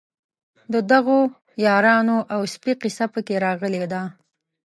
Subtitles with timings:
[0.73, 1.19] د دغو
[1.65, 4.03] یارانو او سپي قصه په کې راغلې ده.